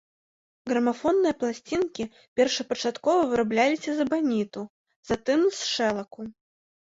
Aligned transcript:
Грамафонныя 0.69 1.33
пласцінкі 1.41 2.03
першапачаткова 2.39 3.21
вырабляліся 3.33 3.89
з 3.97 4.07
эбаніту, 4.07 4.61
затым 5.11 5.39
з 5.59 5.69
шэлаку. 5.75 6.21